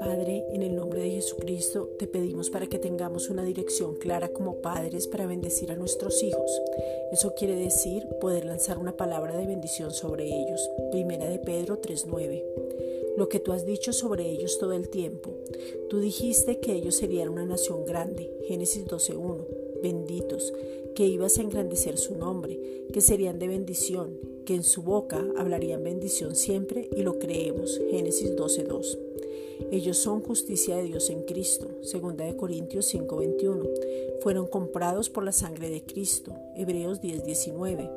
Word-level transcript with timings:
Padre, 0.00 0.46
en 0.52 0.62
el 0.62 0.74
nombre 0.74 1.02
de 1.02 1.10
Jesucristo, 1.10 1.90
te 1.98 2.06
pedimos 2.06 2.48
para 2.48 2.66
que 2.66 2.78
tengamos 2.78 3.28
una 3.28 3.44
dirección 3.44 3.96
clara 3.96 4.28
como 4.28 4.56
padres 4.62 5.06
para 5.06 5.26
bendecir 5.26 5.70
a 5.70 5.76
nuestros 5.76 6.22
hijos. 6.22 6.50
Eso 7.12 7.34
quiere 7.34 7.56
decir 7.56 8.06
poder 8.20 8.46
lanzar 8.46 8.78
una 8.78 8.96
palabra 8.96 9.36
de 9.36 9.46
bendición 9.46 9.92
sobre 9.92 10.24
ellos. 10.24 10.70
Primera 10.90 11.28
de 11.28 11.38
Pedro 11.38 11.78
3:9. 11.78 12.44
Lo 13.18 13.28
que 13.28 13.40
tú 13.40 13.52
has 13.52 13.66
dicho 13.66 13.92
sobre 13.92 14.30
ellos 14.30 14.58
todo 14.58 14.72
el 14.72 14.88
tiempo. 14.88 15.34
Tú 15.90 16.00
dijiste 16.00 16.60
que 16.60 16.72
ellos 16.72 16.94
serían 16.94 17.28
una 17.28 17.44
nación 17.44 17.84
grande. 17.84 18.30
Génesis 18.46 18.86
12:1. 18.86 19.46
Benditos, 19.82 20.52
que 20.94 21.06
ibas 21.06 21.38
a 21.38 21.42
engrandecer 21.42 21.98
su 21.98 22.16
nombre, 22.16 22.58
que 22.92 23.00
serían 23.00 23.38
de 23.38 23.48
bendición, 23.48 24.18
que 24.48 24.54
en 24.54 24.62
su 24.62 24.80
boca 24.80 25.22
hablarían 25.36 25.84
bendición 25.84 26.34
siempre 26.34 26.88
y 26.96 27.02
lo 27.02 27.18
creemos. 27.18 27.78
Génesis 27.90 28.34
12:2. 28.34 29.07
Ellos 29.70 29.98
son 29.98 30.22
justicia 30.22 30.76
de 30.76 30.84
Dios 30.84 31.10
en 31.10 31.22
Cristo. 31.22 31.68
Segunda 31.82 32.24
de 32.24 32.36
Corintios 32.36 32.86
5:21. 32.86 33.68
Fueron 34.20 34.46
comprados 34.46 35.10
por 35.10 35.24
la 35.24 35.32
sangre 35.32 35.70
de 35.70 35.82
Cristo. 35.84 36.32
Hebreos 36.56 37.00
10:19. 37.00 37.90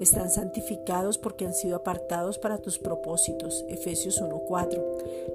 Están 0.00 0.30
santificados 0.30 1.16
porque 1.16 1.46
han 1.46 1.54
sido 1.54 1.76
apartados 1.76 2.38
para 2.38 2.58
tus 2.58 2.78
propósitos. 2.78 3.64
Efesios 3.68 4.20
1:4. 4.20 4.82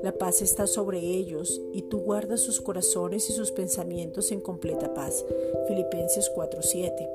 La 0.03 0.11
paz 0.11 0.41
está 0.41 0.67
sobre 0.67 0.99
ellos 0.99 1.61
y 1.73 1.83
tú 1.83 1.99
guardas 1.99 2.41
sus 2.41 2.61
corazones 2.61 3.29
y 3.29 3.33
sus 3.33 3.51
pensamientos 3.51 4.31
en 4.31 4.41
completa 4.41 4.93
paz. 4.93 5.25
Filipenses 5.67 6.29
4:7. 6.33 7.09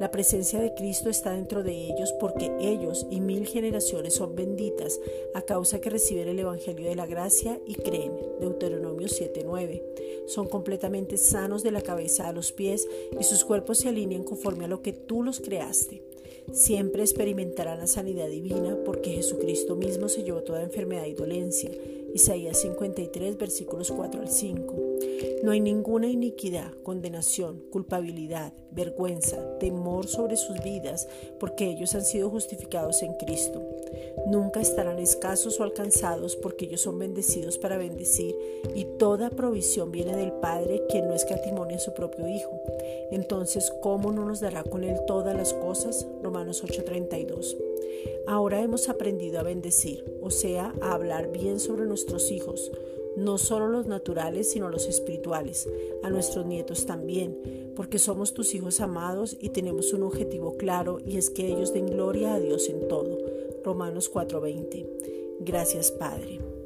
La 0.00 0.10
presencia 0.10 0.60
de 0.60 0.74
Cristo 0.74 1.10
está 1.10 1.32
dentro 1.32 1.62
de 1.62 1.72
ellos 1.72 2.12
porque 2.12 2.50
ellos 2.60 3.06
y 3.10 3.20
mil 3.20 3.46
generaciones 3.46 4.14
son 4.14 4.34
benditas 4.34 5.00
a 5.34 5.42
causa 5.42 5.80
que 5.80 5.90
reciben 5.90 6.28
el 6.28 6.38
Evangelio 6.38 6.88
de 6.88 6.96
la 6.96 7.06
gracia 7.06 7.60
y 7.66 7.74
creen. 7.88 8.12
Deuteronomio 8.40 9.08
7:9. 9.08 9.82
Son 10.26 10.46
completamente 10.46 11.16
sanos 11.16 11.62
de 11.62 11.70
la 11.70 11.80
cabeza 11.80 12.28
a 12.28 12.32
los 12.32 12.52
pies 12.52 12.86
y 13.18 13.24
sus 13.24 13.44
cuerpos 13.44 13.78
se 13.78 13.88
alinean 13.88 14.24
conforme 14.24 14.66
a 14.66 14.68
lo 14.68 14.82
que 14.82 14.92
tú 14.92 15.22
los 15.22 15.40
creaste. 15.40 16.02
Siempre 16.52 17.02
experimentarán 17.02 17.78
la 17.78 17.86
sanidad 17.86 18.28
divina 18.28 18.78
porque 18.84 19.10
Jesucristo 19.10 19.76
mismo 19.76 20.08
se 20.08 20.22
llevó 20.22 20.42
toda 20.42 20.62
enfermedad 20.62 21.06
y 21.06 21.14
dolencia. 21.14 21.70
Isaías 22.14 22.60
53 22.62 23.36
versículos 23.36 23.90
4 23.90 24.22
al 24.22 24.30
5. 24.30 24.87
No 25.42 25.52
hay 25.52 25.60
ninguna 25.60 26.08
iniquidad, 26.08 26.72
condenación, 26.82 27.62
culpabilidad, 27.70 28.52
vergüenza, 28.70 29.58
temor 29.58 30.08
sobre 30.08 30.36
sus 30.36 30.62
vidas, 30.62 31.08
porque 31.38 31.66
ellos 31.66 31.94
han 31.94 32.04
sido 32.04 32.28
justificados 32.30 33.02
en 33.02 33.14
Cristo. 33.14 33.62
Nunca 34.26 34.60
estarán 34.60 34.98
escasos 34.98 35.58
o 35.58 35.62
alcanzados, 35.62 36.36
porque 36.36 36.66
ellos 36.66 36.80
son 36.80 36.98
bendecidos 36.98 37.58
para 37.58 37.78
bendecir, 37.78 38.36
y 38.74 38.84
toda 38.98 39.30
provisión 39.30 39.92
viene 39.92 40.16
del 40.16 40.32
Padre, 40.32 40.82
quien 40.88 41.08
no 41.08 41.14
escatimonia 41.14 41.76
a 41.76 41.80
su 41.80 41.94
propio 41.94 42.28
Hijo. 42.28 42.60
Entonces, 43.10 43.72
¿cómo 43.80 44.12
no 44.12 44.24
nos 44.24 44.40
dará 44.40 44.64
con 44.64 44.84
Él 44.84 44.96
todas 45.06 45.36
las 45.36 45.54
cosas? 45.54 46.06
Romanos 46.22 46.62
8:32. 46.62 47.56
Ahora 48.26 48.60
hemos 48.60 48.88
aprendido 48.88 49.40
a 49.40 49.44
bendecir, 49.44 50.04
o 50.20 50.30
sea, 50.30 50.74
a 50.80 50.92
hablar 50.92 51.32
bien 51.32 51.58
sobre 51.58 51.86
nuestros 51.86 52.30
hijos 52.30 52.70
no 53.18 53.38
solo 53.38 53.68
los 53.68 53.86
naturales, 53.86 54.50
sino 54.50 54.68
los 54.68 54.86
espirituales, 54.86 55.68
a 56.02 56.10
nuestros 56.10 56.46
nietos 56.46 56.86
también, 56.86 57.72
porque 57.76 57.98
somos 57.98 58.34
tus 58.34 58.54
hijos 58.54 58.80
amados 58.80 59.36
y 59.40 59.50
tenemos 59.50 59.92
un 59.92 60.02
objetivo 60.02 60.56
claro 60.56 60.98
y 61.04 61.16
es 61.16 61.30
que 61.30 61.46
ellos 61.46 61.72
den 61.72 61.86
gloria 61.86 62.34
a 62.34 62.40
Dios 62.40 62.68
en 62.68 62.88
todo. 62.88 63.18
Romanos 63.64 64.10
4:20. 64.12 64.86
Gracias 65.40 65.92
Padre. 65.92 66.57